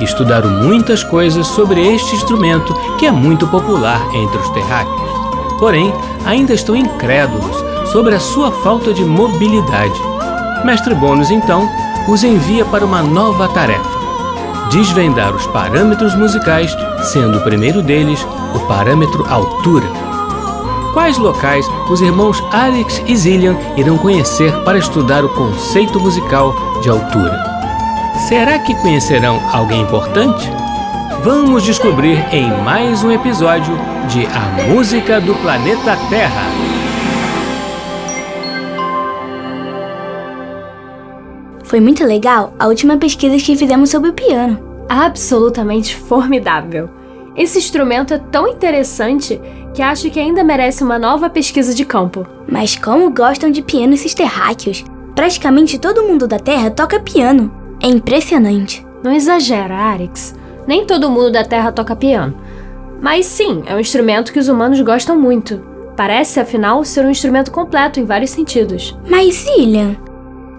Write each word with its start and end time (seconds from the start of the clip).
estudaram 0.00 0.50
muitas 0.50 1.02
coisas 1.02 1.46
sobre 1.46 1.80
este 1.80 2.14
instrumento 2.14 2.74
que 2.98 3.06
é 3.06 3.10
muito 3.10 3.46
popular 3.46 4.00
entre 4.14 4.38
os 4.38 4.48
terráqueos. 4.50 5.10
Porém, 5.58 5.92
ainda 6.24 6.54
estão 6.54 6.76
incrédulos 6.76 7.56
sobre 7.92 8.14
a 8.14 8.20
sua 8.20 8.50
falta 8.50 8.92
de 8.92 9.04
mobilidade. 9.04 10.00
Mestre 10.64 10.94
Bônus, 10.94 11.30
então, 11.30 11.68
os 12.08 12.22
envia 12.22 12.64
para 12.64 12.84
uma 12.84 13.02
nova 13.02 13.48
tarefa: 13.48 13.98
desvendar 14.70 15.34
os 15.34 15.46
parâmetros 15.46 16.14
musicais, 16.14 16.76
sendo 17.04 17.38
o 17.38 17.42
primeiro 17.42 17.82
deles 17.82 18.26
o 18.54 18.60
parâmetro 18.66 19.24
altura 19.28 20.06
quais 20.96 21.18
locais 21.18 21.68
os 21.90 22.00
irmãos 22.00 22.42
Alex 22.50 23.02
e 23.06 23.14
Zillian 23.14 23.54
irão 23.76 23.98
conhecer 23.98 24.50
para 24.64 24.78
estudar 24.78 25.26
o 25.26 25.28
conceito 25.28 26.00
musical 26.00 26.54
de 26.80 26.88
altura. 26.88 27.55
Será 28.26 28.58
que 28.58 28.74
conhecerão 28.74 29.40
alguém 29.52 29.82
importante? 29.82 30.50
Vamos 31.22 31.62
descobrir 31.62 32.18
em 32.34 32.50
mais 32.64 33.04
um 33.04 33.12
episódio 33.12 33.72
de 34.08 34.26
A 34.26 34.68
Música 34.68 35.20
do 35.20 35.32
Planeta 35.36 35.96
Terra. 36.10 36.42
Foi 41.62 41.78
muito 41.78 42.04
legal 42.04 42.52
a 42.58 42.66
última 42.66 42.96
pesquisa 42.96 43.36
que 43.36 43.56
fizemos 43.56 43.90
sobre 43.90 44.10
o 44.10 44.12
piano. 44.12 44.58
Absolutamente 44.88 45.94
formidável. 45.94 46.90
Esse 47.36 47.58
instrumento 47.58 48.12
é 48.12 48.18
tão 48.18 48.48
interessante 48.48 49.40
que 49.72 49.80
acho 49.80 50.10
que 50.10 50.18
ainda 50.18 50.42
merece 50.42 50.82
uma 50.82 50.98
nova 50.98 51.30
pesquisa 51.30 51.72
de 51.72 51.84
campo. 51.84 52.26
Mas 52.50 52.74
como 52.74 53.14
gostam 53.14 53.52
de 53.52 53.62
piano 53.62 53.94
esses 53.94 54.14
terráqueos? 54.14 54.84
Praticamente 55.14 55.78
todo 55.78 56.02
mundo 56.02 56.26
da 56.26 56.40
Terra 56.40 56.72
toca 56.72 56.98
piano. 56.98 57.65
É 57.80 57.88
impressionante. 57.88 58.86
Não 59.02 59.12
exagera, 59.12 59.74
Arix. 59.74 60.34
Nem 60.66 60.84
todo 60.84 61.10
mundo 61.10 61.30
da 61.30 61.44
Terra 61.44 61.70
toca 61.70 61.94
piano. 61.94 62.34
Mas 63.00 63.26
sim, 63.26 63.62
é 63.66 63.74
um 63.74 63.80
instrumento 63.80 64.32
que 64.32 64.38
os 64.38 64.48
humanos 64.48 64.80
gostam 64.80 65.18
muito. 65.18 65.62
Parece, 65.96 66.40
afinal, 66.40 66.84
ser 66.84 67.04
um 67.04 67.10
instrumento 67.10 67.50
completo 67.50 68.00
em 68.00 68.04
vários 68.04 68.30
sentidos. 68.30 68.96
Mas, 69.08 69.46
Ilhan, 69.56 69.96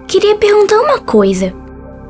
queria 0.08 0.36
perguntar 0.36 0.80
uma 0.80 1.00
coisa. 1.00 1.54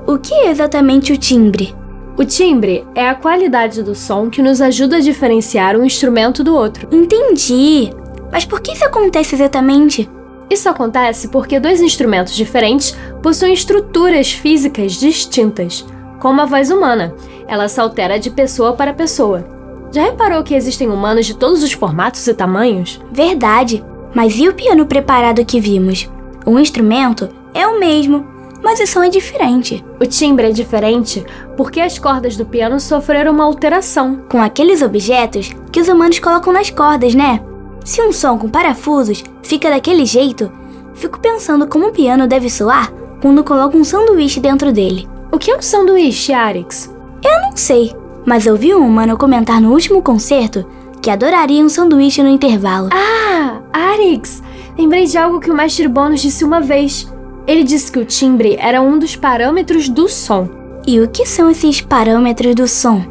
O 0.06 0.18
que 0.18 0.34
é 0.34 0.52
exatamente 0.52 1.12
o 1.12 1.18
timbre? 1.18 1.76
O 2.18 2.26
timbre 2.26 2.86
é 2.96 3.08
a 3.08 3.16
qualidade 3.16 3.84
do 3.84 3.94
som 3.94 4.30
que 4.30 4.42
nos 4.42 4.62
ajuda 4.62 4.98
a 4.98 5.02
diferenciar 5.02 5.76
um 5.76 5.84
instrumento 5.84 6.44
do 6.44 6.56
outro. 6.56 6.88
Entendi. 6.92 7.92
Mas 8.32 8.46
por 8.46 8.60
que 8.60 8.74
isso 8.74 8.86
acontece 8.86 9.36
exatamente? 9.36 10.10
Isso 10.50 10.70
acontece 10.70 11.28
porque 11.28 11.60
dois 11.60 11.82
instrumentos 11.82 12.36
diferentes 12.36 12.96
possuem 13.22 13.54
estruturas 13.54 14.32
físicas 14.32 14.94
distintas, 14.94 15.86
como 16.20 16.42
a 16.42 16.46
voz 16.46 16.72
humana. 16.72 17.14
Ela 17.48 17.68
se 17.68 17.80
altera 17.80 18.20
de 18.20 18.30
pessoa 18.30 18.74
para 18.74 18.94
pessoa. 18.94 19.46
Já 19.92 20.04
reparou 20.04 20.44
que 20.44 20.54
existem 20.54 20.90
humanos 20.90 21.26
de 21.26 21.36
todos 21.36 21.64
os 21.64 21.72
formatos 21.72 22.26
e 22.28 22.34
tamanhos? 22.34 23.00
Verdade. 23.12 23.84
Mas 24.14 24.38
e 24.38 24.48
o 24.48 24.54
piano 24.54 24.86
preparado 24.86 25.46
que 25.46 25.60
vimos? 25.60 26.10
O 26.46 26.58
instrumento 26.60 27.30
é 27.54 27.68
o 27.68 27.80
mesmo, 27.80 28.26
mas 28.64 28.80
o 28.80 28.88
som 28.88 29.04
é 29.04 29.10
diferente. 29.10 29.84
O 30.00 30.06
timbre 30.06 30.48
é 30.48 30.52
diferente 30.52 31.26
porque 31.56 31.80
as 31.80 31.98
cordas 31.98 32.36
do 32.36 32.46
piano 32.46 32.80
sofreram 32.80 33.34
uma 33.34 33.44
alteração. 33.44 34.22
Com 34.30 34.42
aqueles 34.42 34.82
objetos 34.82 35.52
que 35.72 35.82
os 35.82 35.88
humanos 35.88 36.20
colocam 36.20 36.54
nas 36.54 36.70
cordas, 36.70 37.14
né? 37.14 37.42
Se 37.88 38.02
um 38.02 38.12
som 38.12 38.38
com 38.38 38.50
parafusos 38.50 39.24
fica 39.42 39.70
daquele 39.70 40.06
jeito, 40.06 40.52
fico 40.94 41.22
pensando 41.22 41.66
como 41.68 41.88
o 41.88 41.92
piano 41.94 42.28
deve 42.28 42.50
soar 42.50 42.92
quando 43.22 43.46
coloca 43.46 43.78
um 43.78 43.84
sanduíche 43.86 44.42
dentro 44.42 44.74
dele. 44.74 45.08
O 45.32 45.40
que 45.40 45.50
é 45.50 45.56
um 45.56 45.62
sanduíche, 45.62 46.34
Arix? 46.34 46.94
Eu 47.24 47.42
não 47.44 47.56
sei, 47.56 47.96
mas 48.26 48.46
eu 48.46 48.58
vi 48.58 48.76
um 48.76 48.86
humano 48.86 49.18
comentar 49.18 49.62
no 49.62 49.72
último 49.72 50.02
concerto 50.02 50.68
que 51.02 51.10
adoraria 51.10 51.64
um 51.64 51.70
sanduíche 51.70 52.22
no 52.22 52.28
intervalo. 52.28 52.90
Ah, 52.92 53.62
Arix! 53.72 54.44
Lembrei 54.78 55.06
de 55.06 55.18
algo 55.18 55.40
que 55.40 55.50
o 55.50 55.56
mestre 55.56 55.88
Bônus 55.88 56.22
disse 56.22 56.44
uma 56.44 56.60
vez. 56.60 57.10
Ele 57.48 57.64
disse 57.64 57.90
que 57.90 58.00
o 58.00 58.06
timbre 58.06 58.58
era 58.60 58.82
um 58.82 59.00
dos 59.00 59.16
parâmetros 59.16 59.88
do 59.88 60.10
som. 60.10 60.50
E 60.86 61.00
o 61.00 61.08
que 61.08 61.26
são 61.26 61.50
esses 61.50 61.80
parâmetros 61.80 62.54
do 62.54 62.68
som? 62.68 63.06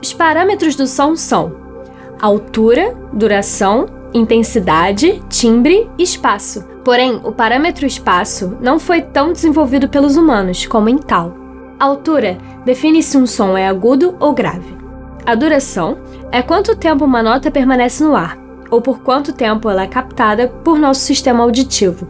Os 0.00 0.12
parâmetros 0.12 0.76
do 0.76 0.86
som 0.86 1.16
são 1.16 1.58
altura, 2.20 2.96
duração, 3.12 3.98
intensidade, 4.12 5.22
timbre 5.28 5.88
e 5.98 6.02
espaço. 6.02 6.64
Porém, 6.84 7.20
o 7.24 7.32
parâmetro 7.32 7.86
espaço 7.86 8.56
não 8.60 8.78
foi 8.78 9.02
tão 9.02 9.32
desenvolvido 9.32 9.88
pelos 9.88 10.16
humanos 10.16 10.66
como 10.66 10.88
em 10.88 10.98
tal. 10.98 11.36
A 11.78 11.84
altura 11.84 12.38
define 12.64 13.02
se 13.02 13.16
um 13.16 13.26
som 13.26 13.56
é 13.56 13.66
agudo 13.66 14.16
ou 14.18 14.32
grave. 14.32 14.76
A 15.24 15.34
duração 15.34 15.98
é 16.32 16.42
quanto 16.42 16.76
tempo 16.76 17.04
uma 17.04 17.22
nota 17.22 17.50
permanece 17.50 18.02
no 18.02 18.16
ar, 18.16 18.38
ou 18.70 18.80
por 18.80 19.00
quanto 19.00 19.32
tempo 19.32 19.68
ela 19.68 19.82
é 19.82 19.86
captada 19.86 20.48
por 20.48 20.78
nosso 20.78 21.00
sistema 21.00 21.42
auditivo. 21.42 22.06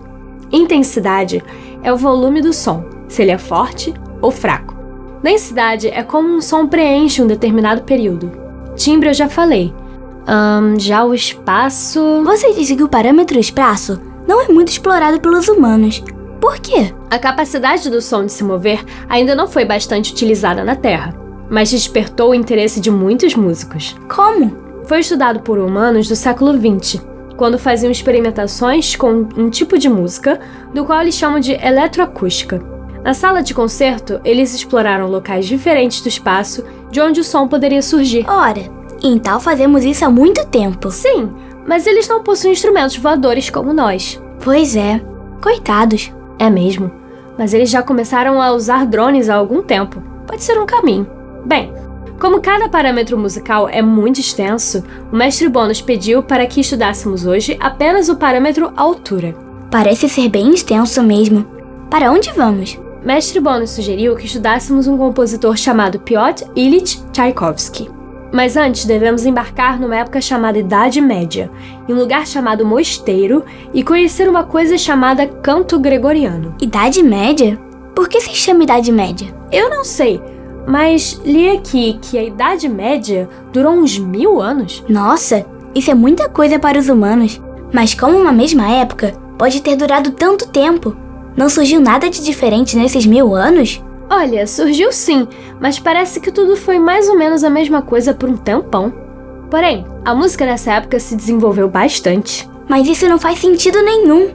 Intensidade 0.53 1.43
é 1.83 1.93
o 1.93 1.97
volume 1.97 2.41
do 2.41 2.53
som, 2.53 2.85
se 3.09 3.23
ele 3.23 3.31
é 3.31 3.39
forte 3.39 3.95
ou 4.21 4.31
fraco. 4.31 4.77
Densidade 5.23 5.89
é 5.89 6.03
como 6.03 6.29
um 6.29 6.41
som 6.41 6.67
preenche 6.67 7.23
um 7.23 7.27
determinado 7.27 7.83
período. 7.83 8.33
Timbre 8.75 9.11
eu 9.11 9.15
já 9.15 9.29
falei. 9.29 9.73
Um, 10.29 10.79
já 10.79 11.05
o 11.05 11.15
espaço. 11.15 12.23
Você 12.25 12.53
disse 12.53 12.77
que 12.77 12.83
o 12.83 12.89
parâmetro 12.89 13.39
espaço 13.39 14.01
não 14.27 14.41
é 14.41 14.49
muito 14.49 14.69
explorado 14.69 15.21
pelos 15.21 15.49
humanos. 15.49 16.03
Por 16.41 16.59
quê? 16.59 16.95
A 17.11 17.19
capacidade 17.19 17.91
do 17.91 18.01
som 18.01 18.25
de 18.25 18.33
se 18.33 18.43
mover 18.45 18.83
ainda 19.09 19.35
não 19.35 19.47
foi 19.47 19.65
bastante 19.65 20.13
utilizada 20.13 20.65
na 20.65 20.75
Terra, 20.75 21.15
mas 21.51 21.71
despertou 21.71 22.31
o 22.31 22.35
interesse 22.35 22.81
de 22.81 22.91
muitos 22.91 23.35
músicos. 23.35 23.95
Como? 24.09 24.57
Foi 24.87 25.01
estudado 25.01 25.41
por 25.41 25.59
humanos 25.59 26.09
do 26.09 26.17
século 26.17 26.53
XX, 26.53 27.03
quando 27.37 27.59
faziam 27.59 27.91
experimentações 27.91 28.97
com 28.97 29.29
um 29.37 29.51
tipo 29.51 29.79
de 29.79 29.89
música, 29.89 30.41
do 30.73 30.85
qual 30.85 31.01
eles 31.01 31.15
chamam 31.15 31.41
de 31.41 31.53
eletroacústica. 31.53 32.63
Na 33.03 33.15
sala 33.15 33.43
de 33.43 33.55
concerto, 33.55 34.21
eles 34.25 34.55
exploraram 34.55 35.09
locais 35.09 35.47
diferentes 35.47 36.01
do 36.03 36.09
espaço 36.09 36.65
de 36.91 37.01
onde 37.01 37.21
o 37.21 37.25
som 37.25 37.49
poderia 37.49 37.81
surgir. 37.83 38.29
Ora, 38.29 38.80
então 39.03 39.41
fazemos 39.41 39.85
isso 39.85 40.05
há 40.05 40.11
muito 40.11 40.47
tempo. 40.47 40.91
Sim, 40.91 41.31
mas 41.67 41.87
eles 41.87 42.09
não 42.09 42.23
possuem 42.23 42.53
instrumentos 42.53 42.97
voadores 42.97 43.51
como 43.51 43.73
nós. 43.73 44.21
Pois 44.43 44.77
é, 44.77 45.01
coitados. 45.43 46.13
É 46.39 46.49
mesmo. 46.49 46.91
Mas 47.39 47.53
eles 47.53 47.71
já 47.71 47.83
começaram 47.83 48.41
a 48.41 48.53
usar 48.53 48.87
drones 48.87 49.29
há 49.29 49.35
algum 49.35 49.63
tempo. 49.63 50.03
Pode 50.27 50.43
ser 50.43 50.59
um 50.59 50.67
caminho. 50.67 51.07
Bem, 51.45 51.73
como 52.19 52.41
cada 52.41 52.69
parâmetro 52.69 53.19
musical 53.19 53.69
é 53.69 53.81
muito 53.81 54.21
extenso, 54.21 54.85
o 55.11 55.17
mestre 55.17 55.49
Bônus 55.49 55.81
pediu 55.81 56.23
para 56.23 56.47
que 56.47 56.61
estudássemos 56.61 57.27
hoje 57.27 57.57
apenas 57.61 58.09
o 58.09 58.17
parâmetro 58.17 58.73
altura. 58.77 59.35
Parece 59.71 60.09
ser 60.09 60.29
bem 60.29 60.51
extenso 60.53 61.03
mesmo. 61.03 61.47
Para 61.91 62.11
onde 62.11 62.31
vamos? 62.33 62.79
Mestre 63.03 63.41
Bônus 63.41 63.71
sugeriu 63.71 64.17
que 64.17 64.27
estudássemos 64.27 64.87
um 64.87 64.99
compositor 64.99 65.57
chamado 65.57 65.99
Piotr 66.01 66.45
Ilyich 66.55 67.03
Tchaikovsky. 67.13 68.00
Mas 68.33 68.57
antes 68.57 68.85
devemos 68.85 69.27
embarcar 69.27 69.81
numa 69.81 69.97
época 69.97 70.21
chamada 70.21 70.59
Idade 70.59 71.01
Média, 71.01 71.51
em 71.89 71.93
um 71.93 71.99
lugar 71.99 72.27
chamado 72.27 72.65
Mosteiro, 72.65 73.45
e 73.75 73.83
conhecer 73.83 74.29
uma 74.29 74.45
coisa 74.45 74.79
chamada 74.79 75.27
canto 75.27 75.79
gregoriano. 75.79 76.55
Idade 76.61 77.03
Média? 77.03 77.59
Por 77.95 78.09
que 78.09 78.21
se 78.21 78.35
chama 78.35 78.63
Idade 78.63 78.93
Média? 78.93 79.35
Eu 79.51 79.69
não 79.69 79.85
sei, 79.85 80.21
mas 80.67 81.21
li 81.25 81.51
aqui 81.51 81.99
que 82.01 82.17
a 82.17 82.23
Idade 82.23 82.69
Média 82.69 83.29
durou 83.53 83.73
uns 83.73 83.99
mil 83.99 84.41
anos. 84.41 84.85
Nossa, 84.89 85.45
Isso 85.75 85.91
é 85.91 85.95
muita 85.95 86.29
coisa 86.29 86.59
para 86.59 86.79
os 86.79 86.89
humanos. 86.89 87.41
Mas 87.73 87.95
como 87.95 88.19
uma 88.19 88.33
mesma 88.33 88.69
época 88.69 89.13
pode 89.39 89.63
ter 89.63 89.77
durado 89.77 90.11
tanto 90.11 90.49
tempo? 90.49 90.97
Não 91.37 91.49
surgiu 91.49 91.81
nada 91.81 92.11
de 92.11 92.25
diferente 92.25 92.77
nesses 92.77 93.07
mil 93.07 93.35
anos? 93.35 93.81
Olha, 94.11 94.45
surgiu 94.45 94.93
sim, 94.93 95.29
mas 95.61 95.79
parece 95.79 96.19
que 96.19 96.33
tudo 96.33 96.57
foi 96.57 96.81
mais 96.81 97.09
ou 97.09 97.17
menos 97.17 97.45
a 97.45 97.49
mesma 97.49 97.81
coisa 97.81 98.13
por 98.13 98.29
um 98.29 98.37
tempão. 98.37 98.93
Porém, 99.49 99.87
a 100.05 100.13
música 100.13 100.45
nessa 100.45 100.73
época 100.73 100.99
se 100.99 101.15
desenvolveu 101.15 101.69
bastante. 101.69 102.51
Mas 102.69 102.89
isso 102.89 103.09
não 103.09 103.19
faz 103.19 103.39
sentido 103.39 103.83
nenhum. 103.83 104.31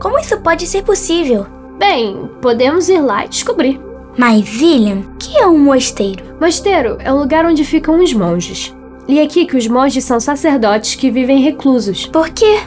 Como 0.00 0.18
isso 0.18 0.38
pode 0.40 0.66
ser 0.66 0.82
possível? 0.82 1.46
Bem, 1.78 2.30
podemos 2.40 2.88
ir 2.88 3.00
lá 3.00 3.24
e 3.24 3.28
descobrir. 3.28 3.80
Mas, 4.16 4.44
William, 4.60 5.02
que 5.18 5.36
é 5.38 5.46
um 5.46 5.58
mosteiro? 5.58 6.24
Mosteiro 6.40 6.96
é 7.00 7.12
o 7.12 7.18
lugar 7.18 7.44
onde 7.44 7.64
ficam 7.64 8.02
os 8.02 8.12
monges. 8.12 8.74
Li 9.08 9.20
aqui 9.20 9.46
que 9.46 9.56
os 9.56 9.66
monges 9.66 10.04
são 10.04 10.20
sacerdotes 10.20 10.94
que 10.94 11.10
vivem 11.10 11.40
reclusos. 11.40 12.06
Por 12.06 12.30
quê? 12.30 12.60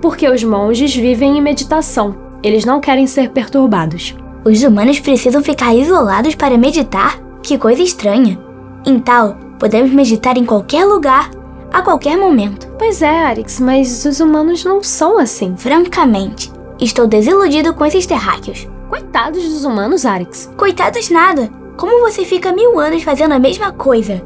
Porque 0.00 0.28
os 0.28 0.42
monges 0.42 0.94
vivem 0.94 1.38
em 1.38 1.42
meditação. 1.42 2.16
Eles 2.42 2.64
não 2.64 2.80
querem 2.80 3.06
ser 3.06 3.30
perturbados. 3.30 4.14
Os 4.46 4.62
humanos 4.62 5.00
precisam 5.00 5.42
ficar 5.42 5.74
isolados 5.74 6.36
para 6.36 6.56
meditar? 6.56 7.18
Que 7.42 7.58
coisa 7.58 7.82
estranha. 7.82 8.38
Então, 8.86 9.36
podemos 9.58 9.90
meditar 9.90 10.38
em 10.38 10.44
qualquer 10.44 10.84
lugar, 10.84 11.32
a 11.72 11.82
qualquer 11.82 12.16
momento. 12.16 12.68
Pois 12.78 13.02
é, 13.02 13.24
Arix, 13.24 13.58
mas 13.58 14.04
os 14.04 14.20
humanos 14.20 14.64
não 14.64 14.84
são 14.84 15.18
assim. 15.18 15.56
Francamente, 15.56 16.52
estou 16.78 17.08
desiludido 17.08 17.74
com 17.74 17.84
esses 17.84 18.06
terráqueos. 18.06 18.68
Coitados 18.88 19.42
dos 19.42 19.64
humanos, 19.64 20.06
Arix. 20.06 20.48
Coitados 20.56 21.10
nada. 21.10 21.50
Como 21.76 22.08
você 22.08 22.24
fica 22.24 22.52
mil 22.52 22.78
anos 22.78 23.02
fazendo 23.02 23.32
a 23.32 23.40
mesma 23.40 23.72
coisa? 23.72 24.22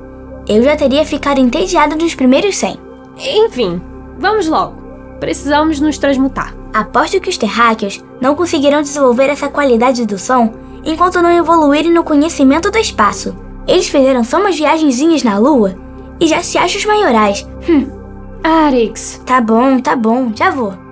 Eu 0.46 0.62
já 0.62 0.76
teria 0.76 1.06
ficado 1.06 1.40
entediado 1.40 1.96
nos 1.96 2.14
primeiros 2.14 2.58
cem. 2.58 2.78
Enfim, 3.16 3.80
vamos 4.18 4.46
logo. 4.46 4.74
Precisamos 5.18 5.80
nos 5.80 5.96
transmutar. 5.96 6.59
Aposto 6.72 7.20
que 7.20 7.28
os 7.28 7.36
terráqueos 7.36 8.02
não 8.20 8.34
conseguirão 8.34 8.82
desenvolver 8.82 9.28
essa 9.28 9.48
qualidade 9.48 10.06
do 10.06 10.18
som 10.18 10.52
enquanto 10.84 11.20
não 11.20 11.30
evoluírem 11.30 11.92
no 11.92 12.04
conhecimento 12.04 12.70
do 12.70 12.78
espaço. 12.78 13.36
Eles 13.66 13.88
fizeram 13.88 14.24
só 14.24 14.38
umas 14.38 14.56
viagenzinhas 14.56 15.22
na 15.22 15.38
Lua 15.38 15.76
e 16.18 16.26
já 16.26 16.42
se 16.42 16.56
acham 16.58 16.78
os 16.78 16.86
maiorais. 16.86 17.46
Hum, 17.68 17.86
Arix, 18.42 19.20
tá 19.26 19.40
bom, 19.40 19.78
tá 19.80 19.94
bom, 19.94 20.32
já 20.34 20.50
vou. 20.50 20.89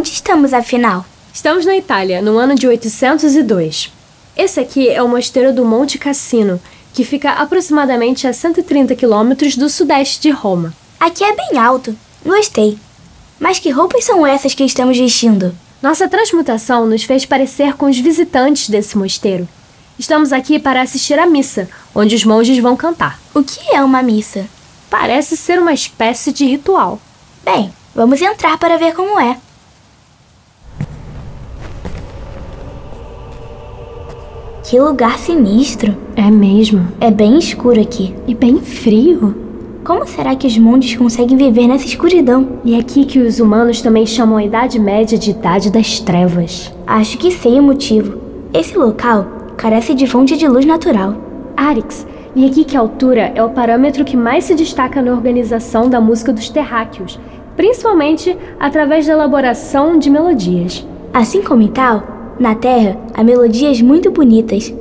Onde 0.00 0.12
estamos 0.12 0.54
afinal? 0.54 1.04
estamos 1.30 1.66
na 1.66 1.76
Itália, 1.76 2.22
no 2.22 2.38
ano 2.38 2.54
de 2.54 2.66
802. 2.66 3.92
Esse 4.34 4.58
aqui 4.58 4.88
é 4.88 5.02
o 5.02 5.06
mosteiro 5.06 5.52
do 5.52 5.62
Monte 5.62 5.98
Cassino, 5.98 6.58
que 6.94 7.04
fica 7.04 7.32
aproximadamente 7.32 8.26
a 8.26 8.32
130 8.32 8.96
quilômetros 8.96 9.58
do 9.58 9.68
sudeste 9.68 10.18
de 10.22 10.30
Roma. 10.30 10.72
Aqui 10.98 11.22
é 11.22 11.36
bem 11.36 11.58
alto. 11.58 11.94
Gostei. 12.24 12.78
Mas 13.38 13.58
que 13.58 13.68
roupas 13.68 14.02
são 14.02 14.26
essas 14.26 14.54
que 14.54 14.64
estamos 14.64 14.96
vestindo? 14.96 15.54
Nossa 15.82 16.08
transmutação 16.08 16.86
nos 16.86 17.04
fez 17.04 17.26
parecer 17.26 17.74
com 17.74 17.84
os 17.84 17.98
visitantes 17.98 18.70
desse 18.70 18.96
mosteiro. 18.96 19.46
Estamos 19.98 20.32
aqui 20.32 20.58
para 20.58 20.80
assistir 20.80 21.18
à 21.18 21.26
missa, 21.26 21.68
onde 21.94 22.14
os 22.14 22.24
monges 22.24 22.58
vão 22.58 22.74
cantar. 22.74 23.20
O 23.34 23.42
que 23.42 23.76
é 23.76 23.84
uma 23.84 24.02
missa? 24.02 24.46
Parece 24.88 25.36
ser 25.36 25.58
uma 25.58 25.74
espécie 25.74 26.32
de 26.32 26.46
ritual. 26.46 26.98
Bem, 27.44 27.70
vamos 27.94 28.22
entrar 28.22 28.56
para 28.56 28.78
ver 28.78 28.94
como 28.94 29.20
é. 29.20 29.36
Que 34.70 34.78
lugar 34.78 35.18
sinistro. 35.18 35.96
É 36.14 36.30
mesmo. 36.30 36.86
É 37.00 37.10
bem 37.10 37.36
escuro 37.36 37.80
aqui. 37.80 38.14
E 38.24 38.36
bem 38.36 38.58
frio. 38.58 39.34
Como 39.82 40.06
será 40.06 40.36
que 40.36 40.46
os 40.46 40.56
monges 40.56 40.94
conseguem 40.94 41.36
viver 41.36 41.66
nessa 41.66 41.86
escuridão? 41.86 42.60
E 42.64 42.76
é 42.76 42.78
aqui 42.78 43.04
que 43.04 43.18
os 43.18 43.40
humanos 43.40 43.82
também 43.82 44.06
chamam 44.06 44.36
a 44.36 44.44
Idade 44.44 44.78
Média 44.78 45.18
de 45.18 45.32
Idade 45.32 45.72
das 45.72 45.98
Trevas. 45.98 46.72
Acho 46.86 47.18
que 47.18 47.32
sei 47.32 47.58
o 47.58 47.64
motivo. 47.64 48.20
Esse 48.54 48.78
local 48.78 49.26
carece 49.56 49.92
de 49.92 50.06
fonte 50.06 50.36
de 50.36 50.46
luz 50.46 50.64
natural. 50.64 51.16
Arix, 51.56 52.06
e 52.36 52.46
aqui 52.46 52.62
que 52.62 52.76
a 52.76 52.80
altura 52.80 53.32
é 53.34 53.42
o 53.42 53.50
parâmetro 53.50 54.04
que 54.04 54.16
mais 54.16 54.44
se 54.44 54.54
destaca 54.54 55.02
na 55.02 55.10
organização 55.10 55.90
da 55.90 56.00
música 56.00 56.32
dos 56.32 56.48
terráqueos, 56.48 57.18
principalmente 57.56 58.38
através 58.60 59.04
da 59.04 59.14
elaboração 59.14 59.98
de 59.98 60.08
melodias. 60.08 60.86
Assim 61.12 61.42
como 61.42 61.60
em 61.60 61.66
tal, 61.66 62.19
na 62.40 62.54
Terra 62.54 62.96
há 63.12 63.22
melodias 63.22 63.82
muito 63.82 64.10
bonitas. 64.10 64.74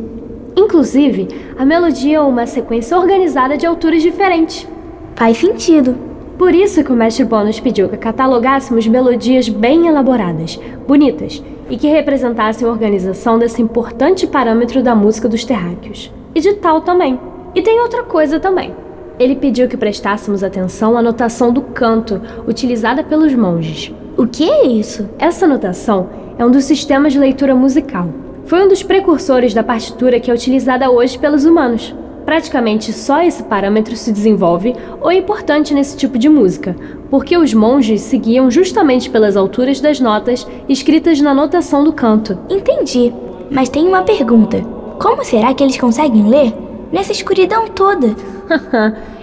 Inclusive, 0.56 1.27
a 1.57 1.65
melodia 1.65 2.15
é 2.15 2.21
uma 2.21 2.47
sequência 2.47 2.97
organizada 2.97 3.57
de 3.57 3.65
alturas 3.65 4.01
diferentes. 4.01 4.65
Faz 5.13 5.38
sentido. 5.38 5.94
Por 6.38 6.56
isso 6.56 6.81
que 6.85 6.91
o 6.91 6.95
mestre 6.95 7.25
Bônus 7.25 7.59
pediu 7.59 7.89
que 7.89 7.97
catalogássemos 7.97 8.88
melodias 8.88 9.50
bem 9.50 9.88
elaboradas, 9.88 10.57
bonitas 10.88 11.44
e 11.69 11.75
que 11.75 11.89
representassem 11.89 12.65
a 12.65 12.71
organização 12.71 13.38
desse 13.38 13.62
importante 13.62 14.25
parâmetro 14.25 14.81
da 14.81 14.95
música 14.95 15.27
dos 15.27 15.44
terráqueos. 15.44 16.09
E 16.33 16.39
de 16.39 16.53
tal 16.53 16.79
também. 16.79 17.19
E 17.53 17.62
tem 17.62 17.81
outra 17.81 18.03
coisa 18.03 18.39
também. 18.39 18.73
Ele 19.19 19.35
pediu 19.35 19.67
que 19.67 19.75
prestássemos 19.75 20.45
atenção 20.45 20.97
à 20.97 21.01
notação 21.01 21.51
do 21.51 21.62
canto 21.62 22.21
utilizada 22.47 23.03
pelos 23.03 23.35
monges. 23.35 23.94
O 24.15 24.25
que 24.25 24.50
é 24.50 24.65
isso? 24.65 25.10
Essa 25.19 25.45
notação 25.45 26.07
é 26.39 26.46
um 26.46 26.50
dos 26.50 26.63
sistemas 26.63 27.12
de 27.12 27.19
leitura 27.19 27.53
musical. 27.53 28.08
Foi 28.46 28.63
um 28.63 28.69
dos 28.69 28.81
precursores 28.81 29.53
da 29.53 29.62
partitura 29.62 30.22
que 30.22 30.31
é 30.31 30.34
utilizada 30.34 30.89
hoje 30.89 31.19
pelos 31.19 31.43
humanos. 31.43 31.93
Praticamente 32.25 32.93
só 32.93 33.22
esse 33.22 33.43
parâmetro 33.43 33.96
se 33.98 34.12
desenvolve 34.12 34.74
ou 35.01 35.12
é 35.12 35.15
importante 35.15 35.74
nesse 35.74 35.98
tipo 35.98 36.17
de 36.17 36.29
música, 36.29 36.75
porque 37.10 37.38
os 37.38 37.53
monges 37.53 38.01
seguiam 38.01 38.50
justamente 38.50 39.10
pelas 39.10 39.36
alturas 39.36 39.81
das 39.81 40.00
notas 40.00 40.48
escritas 40.69 41.19
na 41.19 41.34
notação 41.34 41.84
do 41.84 41.91
canto. 41.91 42.39
Entendi. 42.50 43.13
Mas 43.51 43.67
tenho 43.67 43.89
uma 43.89 44.03
pergunta. 44.03 44.62
Como 44.98 45.25
será 45.25 45.53
que 45.53 45.62
eles 45.62 45.77
conseguem 45.77 46.29
ler 46.29 46.53
nessa 46.89 47.12
escuridão 47.12 47.67
toda? 47.67 48.15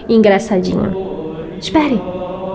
Engraçadinho. 0.07 0.95
Espere, 1.59 1.99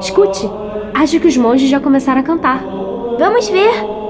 escute. 0.00 0.48
Acho 0.94 1.18
que 1.18 1.26
os 1.26 1.36
monges 1.36 1.68
já 1.68 1.80
começaram 1.80 2.20
a 2.20 2.24
cantar. 2.24 2.62
Vamos 3.18 3.48
ver. 3.48 4.01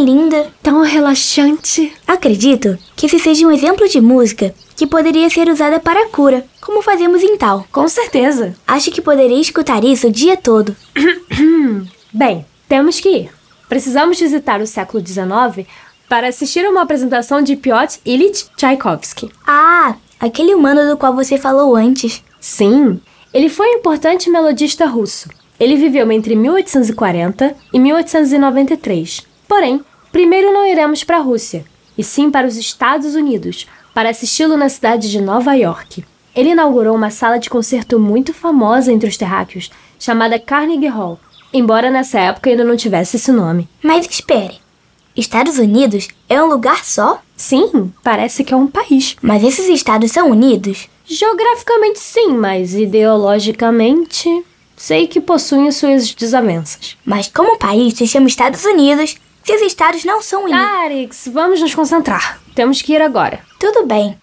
Tão 0.00 0.04
linda. 0.04 0.46
Tão 0.62 0.82
relaxante. 0.82 1.92
Acredito 2.06 2.78
que 2.96 3.06
esse 3.06 3.18
seja 3.18 3.46
um 3.46 3.50
exemplo 3.50 3.88
de 3.88 4.00
música 4.00 4.54
que 4.76 4.86
poderia 4.86 5.28
ser 5.28 5.48
usada 5.48 5.78
para 5.78 6.08
cura, 6.08 6.44
como 6.60 6.82
fazemos 6.82 7.22
em 7.22 7.36
tal. 7.36 7.66
Com 7.70 7.86
certeza. 7.86 8.54
Acho 8.66 8.90
que 8.90 9.02
poderia 9.02 9.40
escutar 9.40 9.84
isso 9.84 10.08
o 10.08 10.12
dia 10.12 10.36
todo. 10.36 10.74
Bem, 12.12 12.46
temos 12.68 12.98
que 12.98 13.08
ir. 13.08 13.30
Precisamos 13.68 14.18
visitar 14.18 14.60
o 14.60 14.66
século 14.66 15.06
XIX 15.06 15.66
para 16.08 16.28
assistir 16.28 16.64
a 16.64 16.70
uma 16.70 16.82
apresentação 16.82 17.42
de 17.42 17.56
Piotr 17.56 17.98
Ilyich 18.04 18.46
Tchaikovsky. 18.56 19.30
Ah, 19.46 19.94
aquele 20.18 20.54
humano 20.54 20.88
do 20.88 20.96
qual 20.96 21.14
você 21.14 21.36
falou 21.36 21.76
antes. 21.76 22.22
Sim, 22.40 23.00
ele 23.32 23.48
foi 23.48 23.68
um 23.68 23.78
importante 23.78 24.30
melodista 24.30 24.86
russo. 24.86 25.28
Ele 25.58 25.76
viveu 25.76 26.10
entre 26.10 26.34
1840 26.34 27.54
e 27.72 27.78
1893. 27.78 29.28
Porém, 29.46 29.84
primeiro 30.12 30.52
não 30.52 30.66
iremos 30.66 31.04
para 31.04 31.18
a 31.18 31.22
Rússia, 31.22 31.64
e 31.96 32.04
sim 32.04 32.30
para 32.30 32.46
os 32.46 32.56
Estados 32.56 33.14
Unidos, 33.14 33.66
para 33.94 34.10
assisti-lo 34.10 34.56
na 34.56 34.68
cidade 34.68 35.10
de 35.10 35.20
Nova 35.20 35.54
York. 35.54 36.04
Ele 36.34 36.50
inaugurou 36.50 36.94
uma 36.94 37.10
sala 37.10 37.38
de 37.38 37.50
concerto 37.50 37.98
muito 37.98 38.32
famosa 38.32 38.92
entre 38.92 39.08
os 39.08 39.16
terráqueos, 39.16 39.70
chamada 39.98 40.38
Carnegie 40.38 40.86
Hall, 40.86 41.18
embora 41.52 41.90
nessa 41.90 42.18
época 42.18 42.50
ainda 42.50 42.64
não 42.64 42.76
tivesse 42.76 43.16
esse 43.16 43.32
nome. 43.32 43.68
Mas 43.82 44.06
espere. 44.08 44.58
Estados 45.16 45.58
Unidos 45.58 46.08
é 46.28 46.42
um 46.42 46.46
lugar 46.46 46.84
só? 46.84 47.20
Sim, 47.36 47.92
parece 48.02 48.44
que 48.44 48.54
é 48.54 48.56
um 48.56 48.66
país. 48.66 49.16
Mas 49.20 49.42
esses 49.42 49.68
estados 49.68 50.12
são 50.12 50.30
unidos? 50.30 50.88
Geograficamente 51.04 51.98
sim, 51.98 52.28
mas 52.28 52.74
ideologicamente 52.74 54.44
sei 54.76 55.06
que 55.06 55.20
possuem 55.20 55.70
suas 55.72 56.14
desavenças. 56.14 56.96
Mas 57.04 57.28
como 57.28 57.58
país 57.58 57.94
se 57.94 58.06
chama 58.06 58.28
Estados 58.28 58.64
Unidos, 58.64 59.16
se 59.44 59.54
os 59.54 59.62
estados 59.62 60.04
não 60.04 60.22
são 60.22 60.44
unidos. 60.44 60.60
Arix, 60.60 61.28
vamos 61.32 61.60
nos 61.60 61.74
concentrar. 61.74 62.40
Temos 62.54 62.82
que 62.82 62.92
ir 62.92 63.02
agora. 63.02 63.40
Tudo 63.58 63.86
bem. 63.86 64.18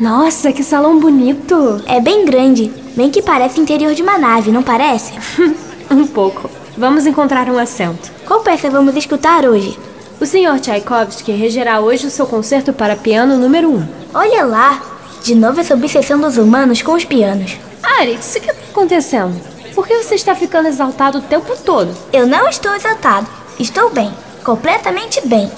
Nossa, 0.00 0.52
que 0.52 0.62
salão 0.62 1.00
bonito! 1.00 1.82
É 1.86 2.00
bem 2.00 2.24
grande, 2.24 2.70
bem 2.98 3.10
que 3.10 3.22
parece 3.22 3.60
interior 3.60 3.94
de 3.94 4.02
uma 4.02 4.18
nave, 4.18 4.50
não 4.50 4.60
parece? 4.60 5.12
um 5.88 6.04
pouco. 6.04 6.50
Vamos 6.76 7.06
encontrar 7.06 7.48
um 7.48 7.56
assento. 7.56 8.10
Qual 8.26 8.40
peça 8.40 8.68
vamos 8.68 8.96
escutar 8.96 9.44
hoje? 9.44 9.78
O 10.20 10.26
Sr. 10.26 10.58
Tchaikovsky 10.60 11.30
regerá 11.30 11.78
hoje 11.78 12.08
o 12.08 12.10
seu 12.10 12.26
concerto 12.26 12.72
para 12.72 12.96
piano 12.96 13.38
número 13.38 13.68
1. 13.68 13.76
Um. 13.76 13.88
Olha 14.12 14.44
lá! 14.44 14.82
De 15.22 15.36
novo 15.36 15.60
essa 15.60 15.74
obsessão 15.74 16.20
dos 16.20 16.38
humanos 16.38 16.82
com 16.82 16.92
os 16.94 17.04
pianos. 17.04 17.56
Arix, 17.80 18.34
o 18.34 18.40
que 18.40 18.50
está 18.50 18.62
acontecendo? 18.68 19.40
Por 19.76 19.86
que 19.86 20.02
você 20.02 20.16
está 20.16 20.34
ficando 20.34 20.66
exaltado 20.66 21.18
o 21.18 21.22
tempo 21.22 21.56
todo? 21.64 21.96
Eu 22.12 22.26
não 22.26 22.48
estou 22.48 22.74
exaltado. 22.74 23.28
Estou 23.60 23.90
bem. 23.90 24.12
Completamente 24.42 25.24
bem. 25.24 25.48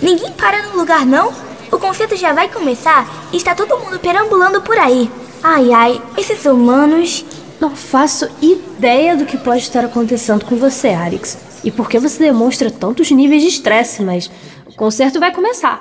Ninguém 0.00 0.32
para 0.32 0.64
no 0.64 0.78
lugar, 0.78 1.06
não? 1.06 1.32
O 1.70 1.78
concerto 1.78 2.16
já 2.16 2.32
vai 2.32 2.48
começar 2.48 3.08
e 3.32 3.36
está 3.36 3.54
todo 3.54 3.78
mundo 3.78 4.00
perambulando 4.00 4.60
por 4.62 4.76
aí. 4.76 5.08
Ai, 5.42 5.72
ai, 5.72 6.02
esses 6.16 6.44
humanos. 6.44 7.24
Não 7.60 7.76
faço 7.76 8.28
ideia 8.40 9.16
do 9.16 9.24
que 9.24 9.36
pode 9.36 9.62
estar 9.62 9.84
acontecendo 9.84 10.44
com 10.44 10.56
você, 10.56 10.88
Arix. 10.88 11.38
E 11.62 11.70
por 11.70 11.88
que 11.88 11.98
você 11.98 12.18
demonstra 12.18 12.70
tantos 12.70 13.10
níveis 13.10 13.42
de 13.42 13.48
estresse, 13.48 14.02
mas 14.02 14.30
o 14.66 14.74
concerto 14.74 15.20
vai 15.20 15.32
começar. 15.32 15.80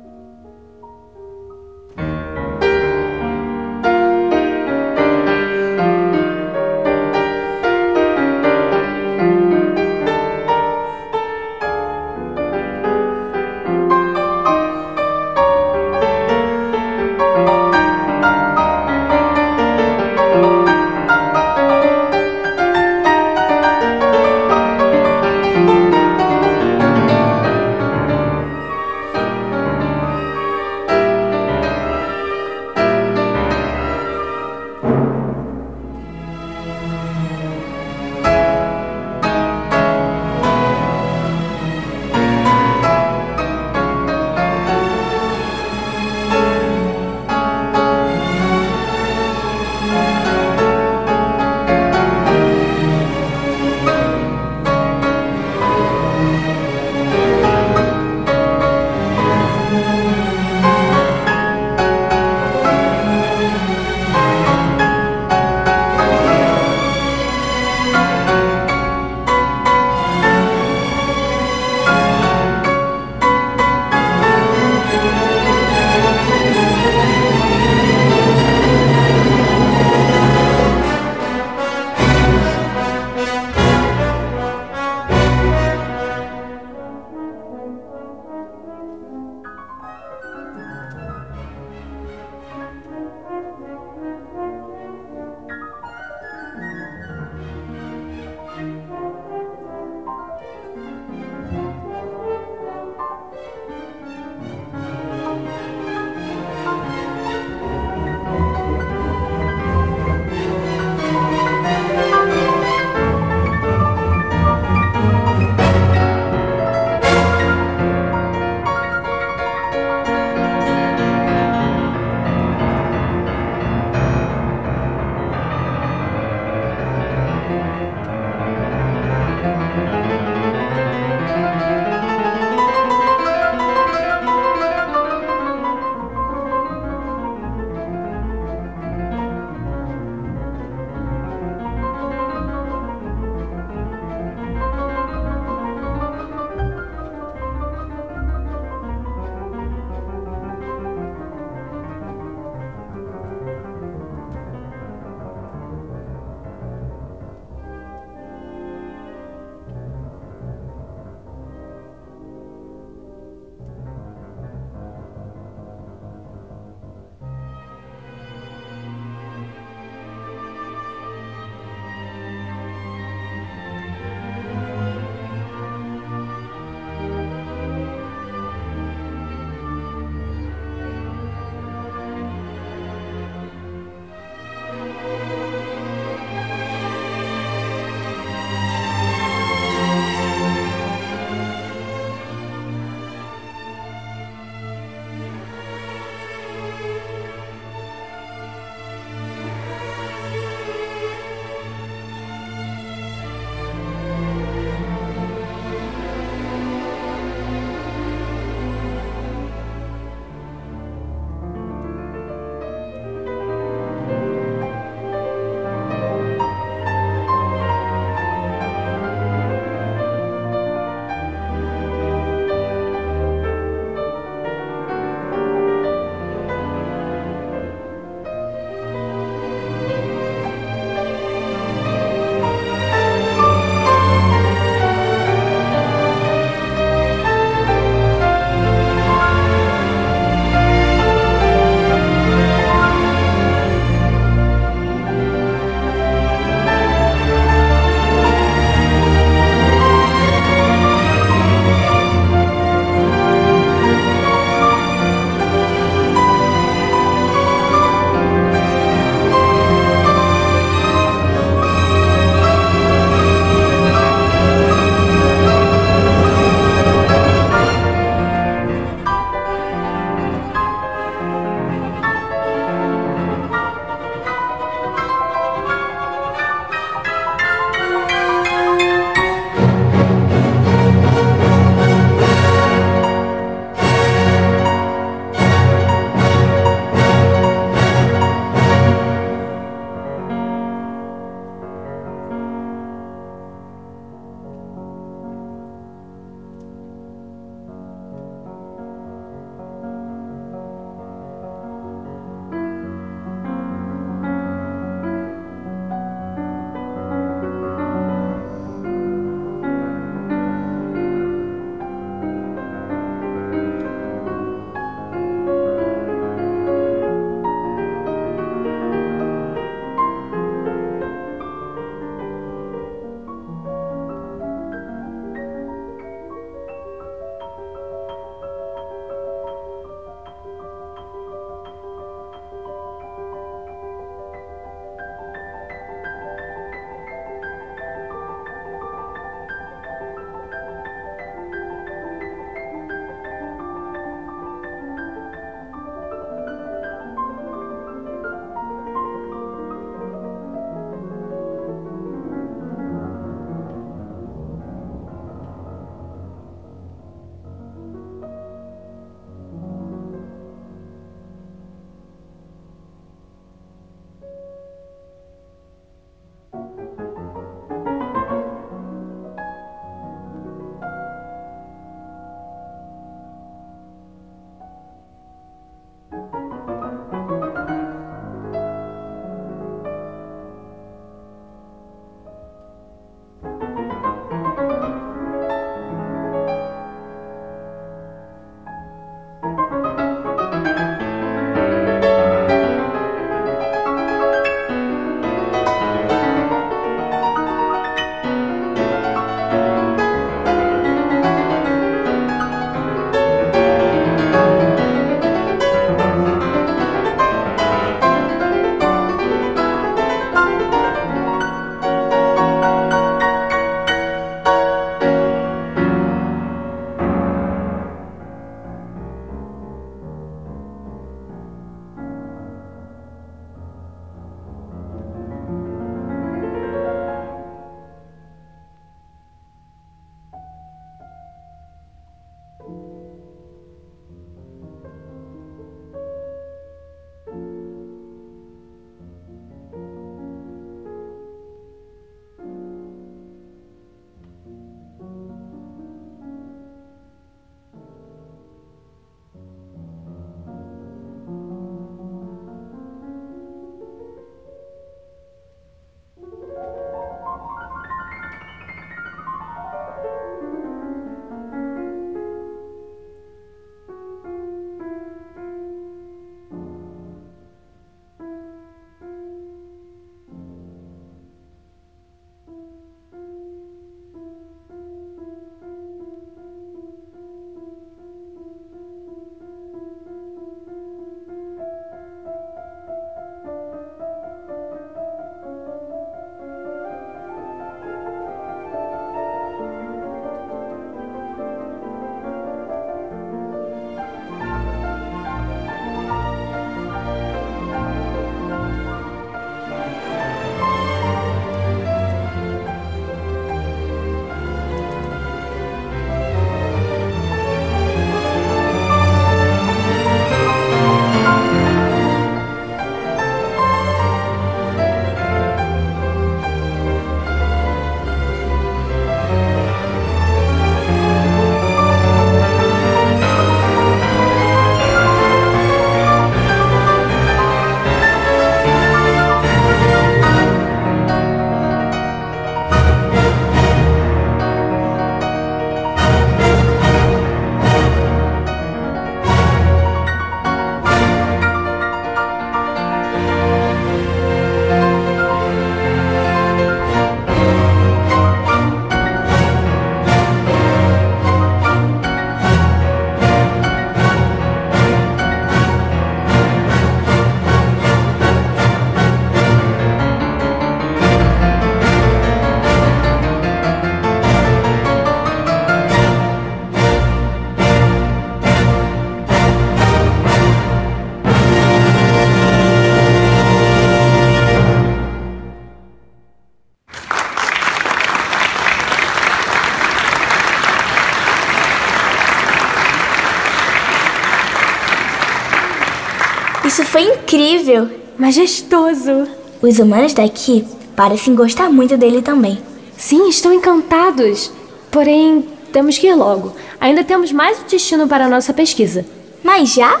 Majestoso! 588.24 589.28
Os 589.60 589.78
humanos 589.78 590.14
daqui 590.14 590.64
parecem 590.96 591.34
gostar 591.34 591.68
muito 591.68 591.94
dele 591.94 592.22
também. 592.22 592.58
Sim, 592.96 593.28
estão 593.28 593.52
encantados. 593.52 594.50
Porém, 594.90 595.46
temos 595.70 595.98
que 595.98 596.06
ir 596.06 596.14
logo. 596.14 596.54
Ainda 596.80 597.04
temos 597.04 597.30
mais 597.30 597.60
um 597.60 597.66
destino 597.66 598.08
para 598.08 598.24
a 598.24 598.28
nossa 598.28 598.54
pesquisa. 598.54 599.04
Mas 599.42 599.74
já? 599.74 600.00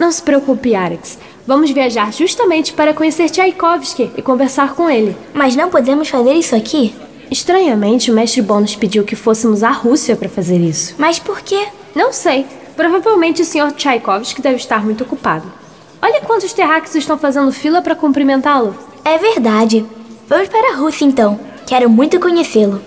Não 0.00 0.10
se 0.10 0.20
preocupe, 0.20 0.74
Alex. 0.74 1.16
Vamos 1.46 1.70
viajar 1.70 2.12
justamente 2.12 2.72
para 2.72 2.92
conhecer 2.92 3.30
Tchaikovsky 3.30 4.10
e 4.16 4.20
conversar 4.20 4.74
com 4.74 4.90
ele. 4.90 5.16
Mas 5.32 5.54
não 5.54 5.70
podemos 5.70 6.08
fazer 6.08 6.32
isso 6.32 6.56
aqui? 6.56 6.92
Estranhamente, 7.30 8.10
o 8.10 8.14
mestre 8.14 8.42
Bônus 8.42 8.74
pediu 8.74 9.04
que 9.04 9.14
fôssemos 9.14 9.62
à 9.62 9.70
Rússia 9.70 10.16
para 10.16 10.28
fazer 10.28 10.58
isso. 10.58 10.96
Mas 10.98 11.20
por 11.20 11.40
quê? 11.40 11.68
Não 11.94 12.12
sei. 12.12 12.46
Provavelmente 12.74 13.42
o 13.42 13.44
Sr. 13.44 13.70
Tchaikovsky 13.76 14.42
deve 14.42 14.56
estar 14.56 14.84
muito 14.84 15.04
ocupado. 15.04 15.60
Olha 16.02 16.20
quantos 16.22 16.52
terráqueos 16.52 16.94
estão 16.94 17.18
fazendo 17.18 17.52
fila 17.52 17.82
para 17.82 17.94
cumprimentá-lo. 17.94 18.74
É 19.04 19.18
verdade. 19.18 19.84
Vamos 20.28 20.48
para 20.48 20.72
a 20.72 20.76
Rússia 20.76 21.04
então. 21.04 21.38
Quero 21.66 21.90
muito 21.90 22.18
conhecê-lo. 22.18 22.80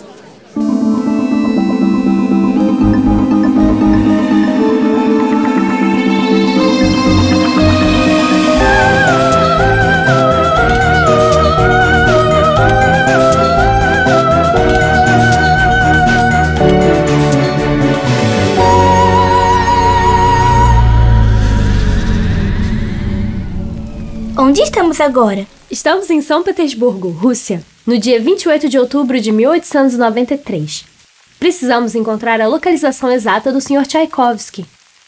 Onde 24.54 24.62
estamos 24.62 25.02
agora? 25.02 25.48
Estamos 25.72 26.12
em 26.12 26.22
São 26.22 26.44
Petersburgo, 26.44 27.10
Rússia, 27.10 27.66
no 27.88 27.98
dia 27.98 28.22
28 28.22 28.70
de 28.70 28.78
outubro 28.78 29.20
de 29.20 29.32
1893. 29.32 30.86
Precisamos 31.40 31.96
encontrar 31.96 32.40
a 32.40 32.48
localização 32.48 33.12
exata 33.12 33.52
do 33.52 33.60
Sr. 33.60 33.88
Tchaikovsky. 33.88 34.64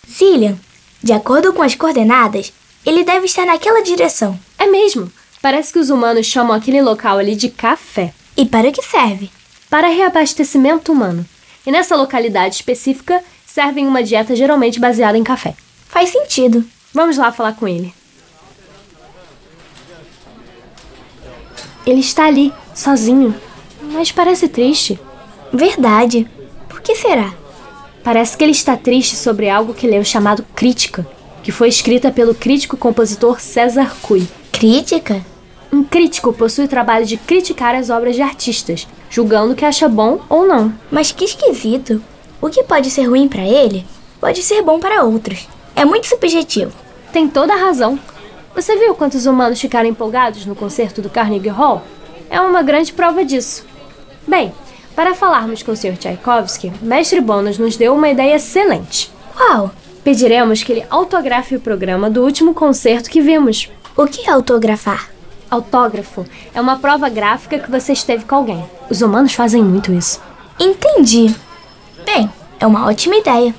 Zillian, 0.10 0.58
de 1.00 1.14
acordo 1.14 1.54
com 1.54 1.62
as 1.62 1.76
coordenadas, 1.76 2.52
ele 2.84 3.04
deve 3.04 3.28
estar 3.28 3.46
naquela 3.46 3.84
direção. 3.84 4.36
É 4.58 4.66
mesmo. 4.66 5.12
Parece 5.44 5.72
que 5.72 5.78
os 5.78 5.92
humanos 5.92 6.26
chamam 6.26 6.56
aquele 6.56 6.82
local 6.82 7.20
ali 7.20 7.36
de 7.36 7.50
café. 7.50 8.16
E 8.36 8.48
para 8.48 8.72
que 8.72 8.82
serve? 8.82 9.30
Para 9.70 9.90
reabastecimento 9.90 10.92
humano. 10.92 11.24
E 11.68 11.72
nessa 11.72 11.96
localidade 11.96 12.56
específica, 12.56 13.24
servem 13.46 13.86
uma 13.86 14.02
dieta 14.02 14.36
geralmente 14.36 14.80
baseada 14.80 15.20
em 15.20 15.24
café. 15.24 15.54
Faz 15.88 16.10
sentido. 16.10 16.66
Vamos 16.92 17.16
lá 17.16 17.32
falar 17.32 17.54
com 17.54 17.68
ele. 17.68 17.94
Ele 21.86 22.00
está 22.00 22.26
ali, 22.26 22.52
sozinho. 22.74 23.36
Mas 23.92 24.12
parece 24.12 24.48
triste. 24.48 25.00
Verdade. 25.54 26.28
Por 26.68 26.82
que 26.82 26.96
será? 26.96 27.34
Parece 28.04 28.38
que 28.38 28.44
ele 28.44 28.52
está 28.52 28.76
triste 28.76 29.16
sobre 29.16 29.50
algo 29.50 29.74
que 29.74 29.88
leu 29.88 30.04
chamado 30.04 30.46
Crítica, 30.56 31.08
que 31.42 31.52
foi 31.52 31.70
escrita 31.70 32.12
pelo 32.12 32.36
crítico-compositor 32.36 33.40
César 33.40 33.96
Cui. 34.02 34.28
Crítica? 34.52 35.26
Um 35.72 35.84
crítico 35.84 36.32
possui 36.32 36.66
o 36.66 36.70
trabalho 36.70 37.06
de 37.06 37.18
criticar 37.18 37.76
as 37.76 37.90
obras 37.90 38.16
de 38.16 38.22
artistas, 38.22 38.88
julgando 39.10 39.54
o 39.54 39.56
que 39.56 39.66
acha 39.66 39.90
bom 39.90 40.22
ou 40.30 40.48
não. 40.48 40.74
Mas 40.92 41.12
que 41.12 41.26
esquisito. 41.26 42.02
O 42.42 42.50
que 42.50 42.64
pode 42.64 42.90
ser 42.90 43.04
ruim 43.04 43.28
para 43.28 43.44
ele 43.44 43.86
pode 44.20 44.42
ser 44.42 44.62
bom 44.62 44.80
para 44.80 45.04
outros. 45.04 45.48
É 45.76 45.84
muito 45.84 46.08
subjetivo. 46.08 46.72
Tem 47.12 47.28
toda 47.28 47.54
a 47.54 47.58
razão. 47.58 48.00
Você 48.56 48.78
viu 48.78 48.96
quantos 48.96 49.26
humanos 49.26 49.60
ficaram 49.60 49.90
empolgados 49.90 50.46
no 50.46 50.56
concerto 50.56 51.02
do 51.02 51.10
Carnegie 51.10 51.50
Hall? 51.50 51.84
É 52.30 52.40
uma 52.40 52.64
grande 52.64 52.94
prova 52.94 53.26
disso. 53.26 53.66
Bem, 54.26 54.54
para 54.96 55.14
falarmos 55.14 55.62
com 55.62 55.74
o 55.74 55.76
Sr. 55.76 55.98
Tchaikovsky, 55.98 56.72
Mestre 56.82 57.20
Bônus 57.20 57.58
nos 57.58 57.76
deu 57.76 57.94
uma 57.94 58.08
ideia 58.08 58.36
excelente. 58.36 59.12
Qual? 59.36 59.72
Pediremos 60.06 60.64
que 60.64 60.72
ele 60.72 60.86
autografe 60.90 61.54
o 61.54 61.60
programa 61.60 62.10
do 62.10 62.24
último 62.24 62.54
concerto 62.54 63.10
que 63.10 63.20
vimos. 63.20 63.70
O 63.98 64.08
que 64.08 64.30
é 64.30 64.32
autografar? 64.32 65.10
Autógrafo 65.52 66.26
é 66.54 66.62
uma 66.62 66.80
prova 66.80 67.10
gráfica 67.10 67.60
que 67.60 67.70
você 67.70 67.92
esteve 67.92 68.24
com 68.24 68.36
alguém. 68.36 68.64
Os 68.90 69.02
humanos 69.02 69.34
fazem 69.34 69.62
muito 69.62 69.92
isso. 69.92 70.22
Entendi. 70.58 71.36
Bem, 72.06 72.32
é 72.58 72.66
uma 72.66 72.88
ótima 72.88 73.18
ideia. 73.18 73.54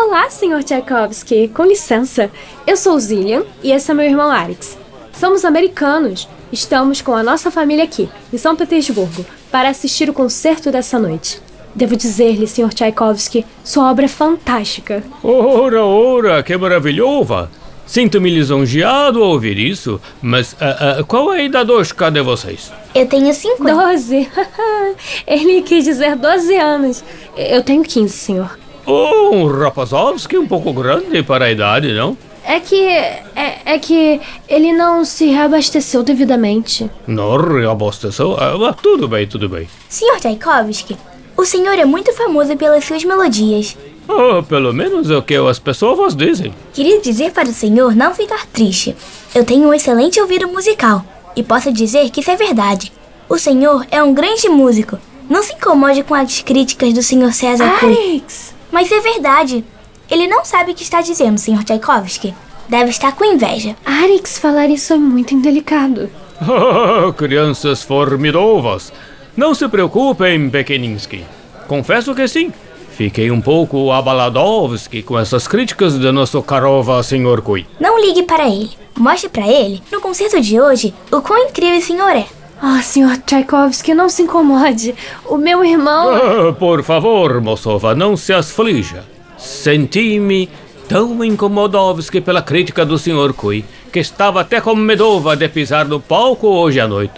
Olá, 0.00 0.30
Sr. 0.30 0.62
Tchaikovsky. 0.62 1.48
Com 1.48 1.64
licença. 1.64 2.30
Eu 2.64 2.76
sou 2.76 2.96
Zillian 3.00 3.42
e 3.64 3.72
esse 3.72 3.90
é 3.90 3.94
meu 3.94 4.06
irmão 4.06 4.30
Alex. 4.30 4.78
Somos 5.12 5.44
americanos. 5.44 6.28
Estamos 6.52 7.02
com 7.02 7.12
a 7.14 7.22
nossa 7.24 7.50
família 7.50 7.82
aqui, 7.82 8.08
em 8.32 8.38
São 8.38 8.54
Petersburgo, 8.54 9.26
para 9.50 9.68
assistir 9.68 10.08
o 10.08 10.12
concerto 10.12 10.70
dessa 10.70 11.00
noite. 11.00 11.42
Devo 11.74 11.96
dizer-lhe, 11.96 12.46
Sr. 12.46 12.72
Tchaikovsky, 12.72 13.44
sua 13.64 13.90
obra 13.90 14.04
é 14.04 14.08
fantástica. 14.08 15.02
Ora, 15.20 15.84
ora, 15.84 16.42
que 16.44 16.56
maravilhosa! 16.56 17.50
Sinto-me 17.84 18.30
lisonjeado 18.30 19.20
ao 19.20 19.30
ouvir 19.30 19.58
isso, 19.58 20.00
mas 20.22 20.54
ah, 20.60 20.98
ah, 21.00 21.04
qual 21.04 21.34
é 21.34 21.40
a 21.40 21.42
idade 21.42 21.72
de 22.12 22.20
vocês? 22.22 22.72
Eu 22.94 23.08
tenho 23.08 23.34
50. 23.34 23.74
Doze. 23.74 24.30
Ele 25.26 25.60
quis 25.62 25.84
dizer 25.84 26.14
12 26.14 26.56
anos. 26.56 27.04
Eu 27.36 27.64
tenho 27.64 27.82
15, 27.82 28.12
senhor. 28.16 28.67
Oh, 28.90 29.34
um 29.34 29.46
rapazovski 29.46 30.38
um 30.38 30.48
pouco 30.48 30.72
grande 30.72 31.22
para 31.22 31.44
a 31.44 31.50
idade, 31.50 31.92
não? 31.92 32.16
É 32.42 32.58
que. 32.58 32.80
É, 32.80 33.74
é 33.74 33.78
que 33.78 34.18
ele 34.48 34.72
não 34.72 35.04
se 35.04 35.26
reabasteceu 35.26 36.02
devidamente. 36.02 36.90
Não 37.06 37.36
reabasteceu? 37.36 38.34
Ah, 38.40 38.72
tudo 38.72 39.06
bem, 39.06 39.26
tudo 39.26 39.46
bem. 39.46 39.68
Sr. 39.90 40.18
Tchaikovsky, 40.20 40.96
o 41.36 41.44
senhor 41.44 41.78
é 41.78 41.84
muito 41.84 42.14
famoso 42.14 42.56
pelas 42.56 42.82
suas 42.82 43.04
melodias. 43.04 43.76
Oh, 44.08 44.42
pelo 44.42 44.72
menos 44.72 45.10
é 45.10 45.16
o 45.18 45.22
que 45.22 45.34
as 45.34 45.58
pessoas 45.58 46.16
dizem. 46.16 46.54
Queria 46.72 46.98
dizer 46.98 47.32
para 47.32 47.50
o 47.50 47.52
senhor 47.52 47.94
não 47.94 48.14
ficar 48.14 48.46
triste. 48.46 48.96
Eu 49.34 49.44
tenho 49.44 49.68
um 49.68 49.74
excelente 49.74 50.18
ouvido 50.18 50.48
musical 50.48 51.04
e 51.36 51.42
posso 51.42 51.70
dizer 51.70 52.08
que 52.08 52.20
isso 52.20 52.30
é 52.30 52.36
verdade. 52.36 52.90
O 53.28 53.36
senhor 53.36 53.86
é 53.90 54.02
um 54.02 54.14
grande 54.14 54.48
músico. 54.48 54.98
Não 55.28 55.42
se 55.42 55.52
incomode 55.52 56.02
com 56.04 56.14
as 56.14 56.40
críticas 56.40 56.94
do 56.94 57.02
senhor 57.02 57.34
César 57.34 57.78
Cui. 57.78 58.22
Mas 58.70 58.90
é 58.92 59.00
verdade. 59.00 59.64
Ele 60.10 60.26
não 60.26 60.44
sabe 60.44 60.72
o 60.72 60.74
que 60.74 60.82
está 60.82 61.00
dizendo, 61.00 61.38
Sr. 61.38 61.64
Tchaikovsky. 61.64 62.34
Deve 62.68 62.90
estar 62.90 63.12
com 63.12 63.24
inveja. 63.24 63.76
Alex, 63.84 64.38
falar 64.38 64.68
isso 64.68 64.92
é 64.92 64.96
muito 64.96 65.34
indelicado. 65.34 66.10
Oh, 66.40 67.12
crianças 67.12 67.82
formidovas. 67.82 68.92
Não 69.36 69.54
se 69.54 69.66
preocupem, 69.66 70.48
Pequeninsky. 70.48 71.24
Confesso 71.66 72.14
que 72.14 72.28
sim. 72.28 72.52
Fiquei 72.90 73.30
um 73.30 73.40
pouco 73.40 73.90
abaladovski 73.90 75.02
com 75.02 75.18
essas 75.18 75.48
críticas 75.48 75.98
de 75.98 76.12
nosso 76.12 76.40
carova 76.42 77.02
Sr. 77.02 77.42
Cui. 77.42 77.66
Não 77.80 78.00
ligue 78.00 78.22
para 78.22 78.48
ele. 78.48 78.70
Mostre 78.96 79.28
para 79.28 79.46
ele, 79.46 79.82
no 79.92 80.00
concerto 80.00 80.40
de 80.40 80.60
hoje, 80.60 80.92
o 81.10 81.20
quão 81.20 81.48
incrível 81.48 81.78
o 81.78 81.82
senhor 81.82 82.10
é. 82.10 82.26
Ah, 82.60 82.82
Sr. 82.82 83.22
Tchaikovsky, 83.24 83.94
não 83.94 84.08
se 84.08 84.22
incomode. 84.22 84.94
O 85.26 85.36
meu 85.36 85.64
irmão. 85.64 86.10
Ah, 86.10 86.52
por 86.52 86.82
favor, 86.82 87.40
moçova, 87.40 87.94
não 87.94 88.16
se 88.16 88.32
aflija. 88.32 89.04
Senti-me 89.36 90.48
tão 90.88 91.22
incomodovski 91.22 92.20
pela 92.20 92.42
crítica 92.42 92.84
do 92.84 92.98
Sr. 92.98 93.32
Cui 93.36 93.64
que 93.92 94.00
estava 94.00 94.40
até 94.40 94.60
com 94.60 94.74
medova 94.74 95.36
de 95.36 95.48
pisar 95.48 95.86
no 95.86 96.00
palco 96.00 96.48
hoje 96.48 96.80
à 96.80 96.88
noite. 96.88 97.14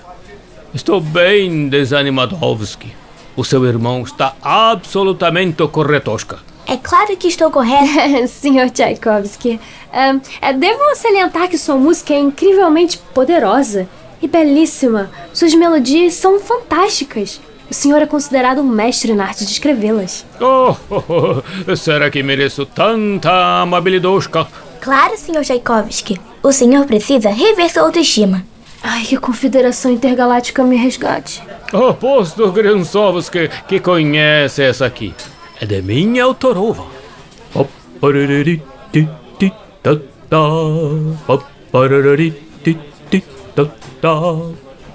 Estou 0.75 1.01
bem 1.01 1.69
desanimadovski. 1.69 2.95
O 3.37 3.45
seu 3.45 3.65
irmão 3.65 4.03
está 4.03 4.35
absolutamente 4.43 5.67
corretosca. 5.69 6.39
É 6.67 6.77
claro 6.77 7.17
que 7.17 7.29
estou 7.29 7.51
correta. 7.51 8.27
Sr. 8.29 8.71
Tchaikovsky, 8.71 9.59
ahn, 9.93 10.21
é, 10.41 10.53
devo 10.53 10.95
salientar 10.95 11.49
que 11.49 11.59
sua 11.59 11.77
música 11.77 12.13
é 12.13 12.19
incrivelmente 12.19 12.99
poderosa 13.13 13.89
e 14.23 14.29
belíssima. 14.29 15.11
Suas 15.33 15.55
melodias 15.55 16.15
são 16.15 16.41
fantásticas. 16.41 17.41
O 17.71 17.75
senhor 17.75 18.03
é 18.03 18.07
considerado 18.07 18.61
um 18.61 18.69
mestre 18.69 19.15
na 19.15 19.25
arte 19.25 19.45
de 19.45 19.53
escrevê-las. 19.53 20.27
Oh, 20.41 20.75
oh, 20.91 21.43
oh, 21.71 21.77
será 21.77 22.11
que 22.11 22.23
mereço 22.23 22.67
tanta 22.67 23.61
amabilidosca? 23.63 24.47
Claro, 24.81 25.17
Sr. 25.17 25.43
Tchaikovsky. 25.43 26.21
O 26.43 26.53
senhor 26.53 26.87
precisa 26.87 27.31
rever 27.31 27.71
sua 27.71 27.83
autoestima. 27.83 28.45
Ai, 28.83 29.05
que 29.05 29.17
a 29.17 29.21
Confederação 29.21 29.91
Intergaláctica 29.91 30.65
me 30.65 30.77
resgate. 30.77 31.43
Aposto 31.73 32.51
Grensovski 32.51 33.51
que 33.69 33.79
conhece 33.79 34.63
essa 34.63 34.87
aqui. 34.87 35.15
É 35.61 35.67
de 35.67 35.83
minha 35.83 36.25
autorova. 36.25 36.85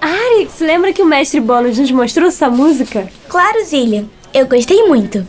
Arix, 0.02 0.60
lembra 0.60 0.94
que 0.94 1.02
o 1.02 1.06
mestre 1.06 1.40
Bônus 1.40 1.78
nos 1.78 1.92
mostrou 1.92 2.28
essa 2.28 2.50
música? 2.50 3.08
Claro, 3.28 3.64
Zillian. 3.66 4.06
Eu 4.34 4.48
gostei 4.48 4.84
muito. 4.84 5.26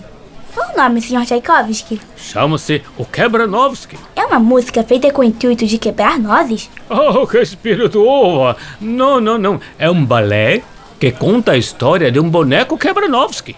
Qual 0.55 0.72
o 0.72 0.76
nome, 0.76 1.03
Sr. 1.03 1.24
Tchaikovsky? 1.26 2.01
Chama-se 2.16 2.82
o 2.97 3.05
Quebranovski. 3.05 3.97
É 4.16 4.24
uma 4.24 4.39
música 4.39 4.82
feita 4.82 5.11
com 5.11 5.20
o 5.20 5.24
intuito 5.24 5.66
de 5.66 5.78
quebrar 5.78 6.18
nozes? 6.18 6.70
Oh, 6.89 7.26
que 7.26 7.39
espirituosa! 7.39 8.57
Não, 8.80 9.20
não, 9.20 9.37
não. 9.37 9.61
É 9.78 9.91
um 9.91 10.05
balé 10.05 10.62
que 10.99 11.12
conta 11.12 11.53
a 11.53 11.59
história 11.59 12.11
de 12.11 12.18
um 12.18 12.28
boneco 12.28 12.78
quebra-novski. 12.78 13.55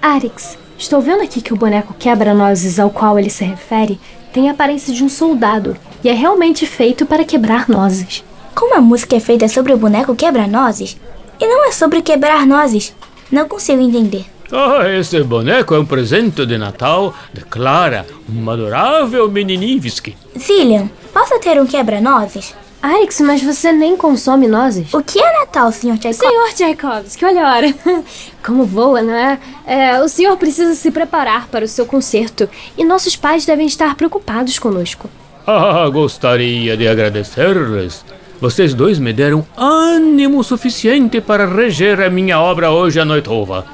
Arix, 0.00 0.58
estou 0.78 1.00
vendo 1.00 1.22
aqui 1.22 1.40
que 1.40 1.54
o 1.54 1.56
boneco 1.56 1.94
quebra-nozes 1.94 2.78
ao 2.78 2.90
qual 2.90 3.18
ele 3.18 3.30
se 3.30 3.44
refere 3.44 3.98
tem 4.32 4.50
a 4.50 4.52
aparência 4.52 4.92
de 4.92 5.02
um 5.02 5.08
soldado 5.08 5.74
e 6.04 6.08
é 6.10 6.12
realmente 6.12 6.66
feito 6.66 7.06
para 7.06 7.24
quebrar 7.24 7.68
nozes. 7.68 8.22
Como 8.56 8.74
a 8.74 8.80
música 8.80 9.14
é 9.14 9.20
feita 9.20 9.46
sobre 9.48 9.74
o 9.74 9.76
boneco 9.76 10.16
quebra-nozes 10.16 10.96
e 11.38 11.46
não 11.46 11.68
é 11.68 11.72
sobre 11.72 12.00
quebrar 12.00 12.46
nozes, 12.46 12.94
não 13.30 13.46
consigo 13.46 13.82
entender. 13.82 14.24
Ah, 14.50 14.88
esse 14.88 15.22
boneco 15.22 15.74
é 15.74 15.78
um 15.78 15.84
presente 15.84 16.46
de 16.46 16.56
Natal 16.56 17.14
de 17.34 17.42
Clara, 17.42 18.06
uma 18.26 18.54
adorável 18.54 19.30
meninivski. 19.30 20.16
Zillian, 20.38 20.88
posso 21.12 21.38
ter 21.38 21.60
um 21.60 21.66
quebra-nozes? 21.66 22.54
Arix, 22.80 23.20
mas 23.20 23.42
você 23.42 23.72
nem 23.72 23.94
consome 23.94 24.48
nozes? 24.48 24.94
O 24.94 25.02
que 25.02 25.20
é 25.20 25.40
Natal, 25.40 25.70
Sr. 25.70 25.98
Tchaikovsky? 25.98 26.26
Senhor 26.26 26.48
Tchaikovsky, 26.54 27.24
olha 27.26 27.46
a 27.46 27.54
hora. 27.54 27.74
Como 28.42 28.64
voa, 28.64 29.02
não 29.02 29.14
é? 29.14 29.38
é? 29.66 30.00
O 30.00 30.08
senhor 30.08 30.34
precisa 30.38 30.74
se 30.74 30.90
preparar 30.90 31.46
para 31.48 31.66
o 31.66 31.68
seu 31.68 31.84
concerto 31.84 32.48
e 32.78 32.86
nossos 32.86 33.16
pais 33.16 33.44
devem 33.44 33.66
estar 33.66 33.94
preocupados 33.96 34.58
conosco. 34.58 35.10
Ah, 35.46 35.86
gostaria 35.90 36.74
de 36.74 36.88
agradecer-lhes. 36.88 38.02
Vocês 38.40 38.74
dois 38.74 38.98
me 38.98 39.12
deram 39.12 39.46
ânimo 39.56 40.44
suficiente 40.44 41.20
para 41.20 41.46
reger 41.46 42.00
a 42.00 42.10
minha 42.10 42.40
obra 42.40 42.70
hoje 42.70 43.00
à 43.00 43.04
noitova. 43.04 43.64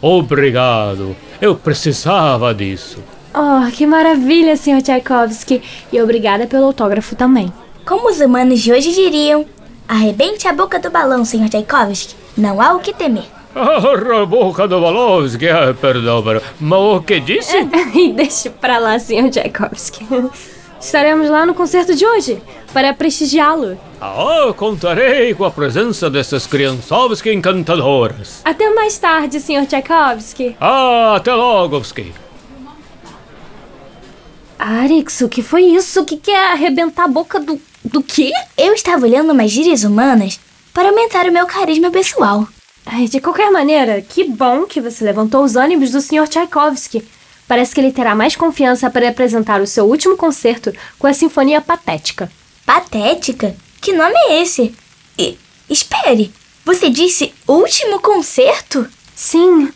Obrigado. 0.00 1.16
Eu 1.40 1.54
precisava 1.56 2.54
disso. 2.54 2.98
Oh, 3.34 3.70
que 3.70 3.86
maravilha, 3.86 4.56
Sr. 4.56 4.82
Tchaikovsky. 4.82 5.62
E 5.92 6.00
obrigada 6.00 6.46
pelo 6.46 6.66
autógrafo 6.66 7.16
também. 7.16 7.52
Como 7.84 8.10
os 8.10 8.20
humanos 8.20 8.60
de 8.60 8.72
hoje 8.72 8.92
diriam, 8.92 9.44
arrebente 9.88 10.46
a 10.46 10.52
boca 10.52 10.78
do 10.78 10.90
balão, 10.90 11.24
Sr. 11.24 11.48
Tchaikovsky. 11.48 12.14
Não 12.36 12.60
há 12.60 12.74
o 12.74 12.80
que 12.80 12.92
temer. 12.92 13.24
A 13.54 14.24
boca 14.24 14.66
do 14.66 14.80
Balovski. 14.80 15.46
Ah, 15.46 15.74
perdão, 15.78 16.22
perdão. 16.22 16.42
Mas 16.58 16.78
o 16.78 17.00
que 17.02 17.20
disse? 17.20 17.62
deixe 18.16 18.48
pra 18.48 18.78
lá, 18.78 18.98
Sr. 18.98 19.28
Tchaikovsky. 19.30 20.06
Estaremos 20.82 21.30
lá 21.30 21.46
no 21.46 21.54
concerto 21.54 21.94
de 21.94 22.04
hoje 22.04 22.42
para 22.72 22.92
prestigiá-lo. 22.92 23.78
Ah, 24.00 24.52
contarei 24.56 25.32
com 25.32 25.44
a 25.44 25.50
presença 25.50 26.10
dessas 26.10 26.44
criançovas 26.44 27.24
encantadoras. 27.24 28.42
Até 28.44 28.68
mais 28.74 28.98
tarde, 28.98 29.38
Sr. 29.38 29.64
Tchaikovsky. 29.64 30.56
Ah, 30.60 31.14
até 31.16 31.32
logo, 31.32 31.78
Vsky. 31.78 32.12
Arix, 34.58 35.20
o 35.20 35.28
que 35.28 35.40
foi 35.40 35.62
isso? 35.62 36.00
O 36.00 36.04
que 36.04 36.16
quer 36.16 36.50
arrebentar 36.52 37.04
a 37.04 37.08
boca 37.08 37.38
do. 37.38 37.60
do 37.84 38.02
quê? 38.02 38.32
Eu 38.58 38.74
estava 38.74 39.06
olhando 39.06 39.32
umas 39.32 39.52
gírias 39.52 39.84
humanas 39.84 40.40
para 40.74 40.88
aumentar 40.88 41.26
o 41.26 41.32
meu 41.32 41.46
carisma 41.46 41.92
pessoal. 41.92 42.46
Ai, 42.84 43.06
de 43.06 43.20
qualquer 43.20 43.52
maneira, 43.52 44.02
que 44.02 44.24
bom 44.24 44.64
que 44.66 44.80
você 44.80 45.04
levantou 45.04 45.44
os 45.44 45.54
ânimos 45.54 45.92
do 45.92 46.00
Sr. 46.00 46.26
Tchaikovsky. 46.28 47.04
Parece 47.52 47.74
que 47.74 47.82
ele 47.82 47.92
terá 47.92 48.14
mais 48.14 48.34
confiança 48.34 48.88
para 48.88 49.06
apresentar 49.10 49.60
o 49.60 49.66
seu 49.66 49.84
último 49.84 50.16
concerto 50.16 50.72
com 50.98 51.06
a 51.06 51.12
Sinfonia 51.12 51.60
Patética. 51.60 52.32
Patética? 52.64 53.54
Que 53.78 53.92
nome 53.92 54.14
é 54.14 54.40
esse? 54.40 54.74
E, 55.18 55.36
espere, 55.68 56.32
você 56.64 56.88
disse 56.88 57.34
último 57.46 58.00
concerto? 58.00 58.88
Sim, 59.14 59.70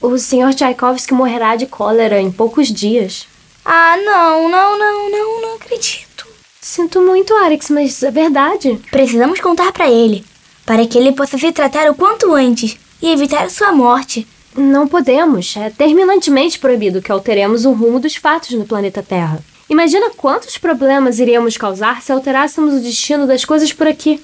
o 0.00 0.16
Sr. 0.16 0.54
Tchaikovsky 0.54 1.12
morrerá 1.12 1.54
de 1.54 1.66
cólera 1.66 2.18
em 2.18 2.32
poucos 2.32 2.68
dias. 2.68 3.26
Ah, 3.62 3.98
não, 3.98 4.48
não, 4.48 4.78
não, 4.78 5.10
não, 5.10 5.42
não 5.42 5.56
acredito. 5.56 6.26
Sinto 6.62 7.02
muito, 7.02 7.34
Alex, 7.34 7.68
mas 7.68 8.02
é 8.02 8.10
verdade. 8.10 8.80
Precisamos 8.90 9.38
contar 9.38 9.70
para 9.70 9.90
ele, 9.90 10.24
para 10.64 10.86
que 10.86 10.96
ele 10.96 11.12
possa 11.12 11.36
se 11.36 11.52
tratar 11.52 11.90
o 11.90 11.94
quanto 11.94 12.32
antes 12.32 12.78
e 13.02 13.12
evitar 13.12 13.50
sua 13.50 13.70
morte. 13.70 14.26
Não 14.58 14.88
podemos. 14.88 15.56
É 15.56 15.70
terminantemente 15.70 16.58
proibido 16.58 17.00
que 17.00 17.12
alteremos 17.12 17.64
o 17.64 17.72
rumo 17.72 18.00
dos 18.00 18.16
fatos 18.16 18.50
no 18.50 18.66
planeta 18.66 19.02
Terra. 19.02 19.38
Imagina 19.70 20.10
quantos 20.16 20.58
problemas 20.58 21.18
iríamos 21.18 21.56
causar 21.56 22.02
se 22.02 22.10
alterássemos 22.10 22.74
o 22.74 22.80
destino 22.80 23.26
das 23.26 23.44
coisas 23.44 23.72
por 23.72 23.86
aqui. 23.86 24.20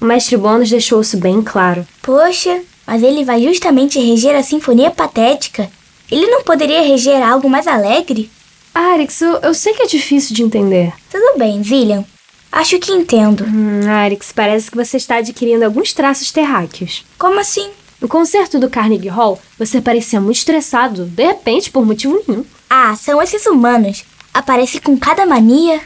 O 0.00 0.04
mestre 0.04 0.36
Bônus 0.36 0.70
deixou 0.70 1.00
isso 1.00 1.16
bem 1.16 1.42
claro. 1.42 1.86
Poxa, 2.02 2.60
mas 2.86 3.02
ele 3.02 3.24
vai 3.24 3.42
justamente 3.42 3.98
reger 3.98 4.36
a 4.36 4.42
Sinfonia 4.42 4.90
Patética. 4.90 5.70
Ele 6.10 6.26
não 6.26 6.42
poderia 6.42 6.82
reger 6.82 7.22
algo 7.22 7.48
mais 7.48 7.66
alegre? 7.66 8.30
Arix, 8.74 9.20
eu, 9.20 9.38
eu 9.38 9.54
sei 9.54 9.74
que 9.74 9.82
é 9.82 9.86
difícil 9.86 10.34
de 10.34 10.42
entender. 10.42 10.92
Tudo 11.10 11.38
bem, 11.38 11.62
Zillian. 11.62 12.04
Acho 12.50 12.78
que 12.78 12.92
entendo. 12.92 13.44
Hum, 13.44 13.88
Arix, 13.88 14.32
parece 14.32 14.70
que 14.70 14.76
você 14.76 14.96
está 14.96 15.16
adquirindo 15.16 15.64
alguns 15.64 15.92
traços 15.92 16.30
terráqueos. 16.30 17.04
Como 17.18 17.40
assim? 17.40 17.70
No 18.00 18.06
concerto 18.06 18.58
do 18.58 18.70
Carnegie 18.70 19.08
Hall, 19.08 19.40
você 19.58 19.80
parecia 19.80 20.20
muito 20.20 20.36
estressado, 20.36 21.04
de 21.04 21.26
repente, 21.26 21.70
por 21.70 21.84
motivo 21.84 22.22
nenhum. 22.26 22.44
Ah, 22.70 22.94
são 22.96 23.20
esses 23.20 23.44
humanos. 23.46 24.04
Aparece 24.32 24.80
com 24.80 24.96
cada 24.96 25.26
mania. 25.26 25.80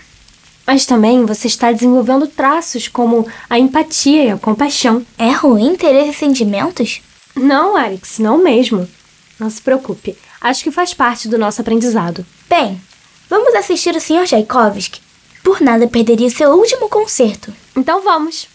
Mas 0.66 0.84
também 0.84 1.24
você 1.24 1.46
está 1.46 1.72
desenvolvendo 1.72 2.26
traços 2.26 2.86
como 2.86 3.26
a 3.48 3.58
empatia 3.58 4.24
e 4.24 4.30
a 4.30 4.36
compaixão. 4.36 5.04
É 5.18 5.30
ruim 5.30 5.74
ter 5.74 5.94
esses 5.94 6.16
sentimentos? 6.16 7.00
Não, 7.34 7.76
Alex, 7.76 8.18
não 8.18 8.38
mesmo. 8.38 8.86
Não 9.38 9.48
se 9.48 9.60
preocupe. 9.60 10.16
Acho 10.40 10.62
que 10.62 10.70
faz 10.70 10.92
parte 10.92 11.28
do 11.28 11.38
nosso 11.38 11.60
aprendizado. 11.60 12.24
Bem, 12.48 12.80
vamos 13.28 13.54
assistir 13.54 13.94
o 13.96 14.00
Sr. 14.00 14.24
Tchaikovsky. 14.26 15.00
Por 15.42 15.60
nada 15.60 15.88
perderia 15.88 16.30
seu 16.30 16.50
último 16.50 16.88
concerto. 16.88 17.52
Então 17.74 18.02
vamos. 18.02 18.48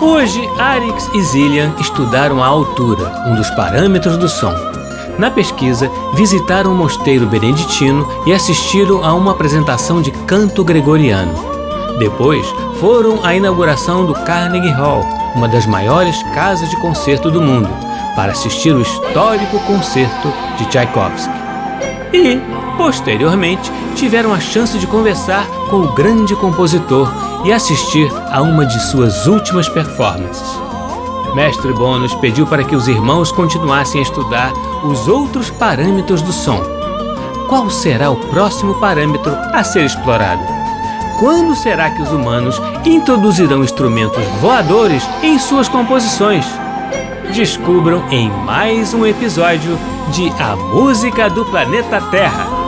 Hoje, 0.00 0.48
Arix 0.58 1.10
e 1.12 1.20
Zillian 1.20 1.74
estudaram 1.78 2.42
a 2.42 2.46
altura, 2.46 3.24
um 3.26 3.34
dos 3.34 3.50
parâmetros 3.50 4.16
do 4.16 4.30
som. 4.30 4.54
Na 5.18 5.30
pesquisa, 5.30 5.90
visitaram 6.14 6.72
o 6.72 6.74
mosteiro 6.74 7.26
beneditino 7.26 8.08
e 8.26 8.32
assistiram 8.32 9.04
a 9.04 9.12
uma 9.12 9.32
apresentação 9.32 10.00
de 10.00 10.10
canto 10.26 10.64
gregoriano. 10.64 11.34
Depois, 11.98 12.46
foram 12.80 13.22
à 13.22 13.34
inauguração 13.34 14.06
do 14.06 14.14
Carnegie 14.14 14.72
Hall, 14.72 15.04
uma 15.34 15.46
das 15.46 15.66
maiores 15.66 16.22
casas 16.34 16.70
de 16.70 16.76
concerto 16.80 17.30
do 17.30 17.42
mundo, 17.42 17.68
para 18.16 18.32
assistir 18.32 18.74
o 18.74 18.80
histórico 18.80 19.58
concerto 19.66 20.32
de 20.56 20.64
Tchaikovsky. 20.70 21.34
E, 22.14 22.40
posteriormente, 22.78 23.70
tiveram 23.94 24.32
a 24.32 24.40
chance 24.40 24.78
de 24.78 24.86
conversar 24.86 25.46
com 25.68 25.80
o 25.80 25.92
grande 25.92 26.34
compositor 26.36 27.29
e 27.44 27.52
assistir 27.52 28.10
a 28.30 28.42
uma 28.42 28.66
de 28.66 28.80
suas 28.80 29.26
últimas 29.26 29.68
performances. 29.68 30.58
Mestre 31.34 31.72
Bônus 31.72 32.14
pediu 32.14 32.46
para 32.46 32.64
que 32.64 32.74
os 32.74 32.88
irmãos 32.88 33.30
continuassem 33.30 34.00
a 34.00 34.02
estudar 34.02 34.52
os 34.84 35.06
outros 35.06 35.50
parâmetros 35.50 36.22
do 36.22 36.32
som. 36.32 36.60
Qual 37.48 37.70
será 37.70 38.10
o 38.10 38.16
próximo 38.16 38.74
parâmetro 38.74 39.34
a 39.52 39.62
ser 39.62 39.84
explorado? 39.84 40.42
Quando 41.18 41.54
será 41.54 41.90
que 41.90 42.02
os 42.02 42.10
humanos 42.10 42.60
introduzirão 42.84 43.62
instrumentos 43.62 44.24
voadores 44.40 45.06
em 45.22 45.38
suas 45.38 45.68
composições? 45.68 46.46
Descubram 47.34 48.02
em 48.10 48.30
mais 48.30 48.94
um 48.94 49.06
episódio 49.06 49.78
de 50.12 50.28
A 50.40 50.56
Música 50.56 51.28
do 51.28 51.44
Planeta 51.44 52.00
Terra. 52.10 52.59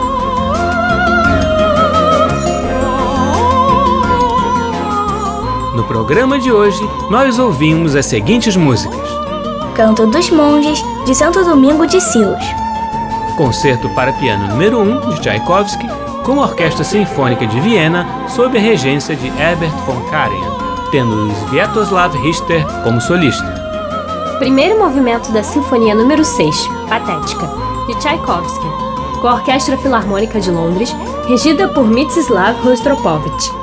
Programa 5.93 6.39
de 6.39 6.51
hoje, 6.51 6.81
nós 7.11 7.37
ouvimos 7.37 7.95
as 7.95 8.07
seguintes 8.07 8.57
músicas: 8.57 8.99
Canto 9.75 10.07
dos 10.07 10.27
Monges, 10.31 10.83
de 11.05 11.13
Santo 11.13 11.43
Domingo 11.45 11.85
de 11.85 12.01
Silos. 12.01 12.43
Concerto 13.37 13.87
para 13.91 14.11
piano 14.13 14.47
número 14.47 14.79
1 14.79 15.11
de 15.11 15.21
Tchaikovsky, 15.21 15.87
com 16.23 16.41
a 16.41 16.45
Orquestra 16.45 16.83
Sinfônica 16.83 17.45
de 17.45 17.59
Viena, 17.59 18.07
sob 18.27 18.57
a 18.57 18.61
regência 18.61 19.15
de 19.15 19.27
Herbert 19.39 19.75
von 19.85 20.01
Karajan, 20.09 20.89
tendo 20.89 21.31
Sviatoslav 21.45 22.11
Richter 22.23 22.65
como 22.83 22.99
solista. 22.99 23.45
Primeiro 24.39 24.79
movimento 24.79 25.31
da 25.31 25.43
Sinfonia 25.43 25.93
número 25.93 26.25
6, 26.25 26.69
Patética, 26.89 27.47
de 27.85 27.93
Tchaikovsky, 27.99 28.67
com 29.21 29.27
a 29.27 29.35
Orquestra 29.35 29.77
Filarmônica 29.77 30.39
de 30.39 30.49
Londres, 30.49 30.95
regida 31.27 31.67
por 31.67 31.85
Mstislav 31.85 32.59
Rostropovich. 32.65 33.62